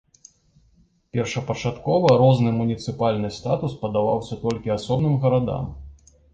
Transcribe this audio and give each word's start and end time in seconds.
Першапачаткова 1.17 2.15
розны 2.23 2.55
муніцыпальны 2.57 3.29
статус 3.37 3.79
падаваўся 3.87 4.41
толькі 4.49 4.77
асобным 4.81 5.23
гарадам. 5.27 5.73